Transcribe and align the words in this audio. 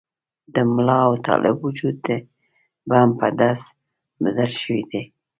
د 0.53 0.55
ملا 0.73 0.99
او 1.07 1.13
طالب 1.27 1.55
وجود 1.67 1.95
د 2.07 2.09
بم 2.89 3.09
په 3.19 3.27
ډز 3.37 3.61
بدل 4.23 4.51
شوي 4.61 4.83
دي. 4.91 5.03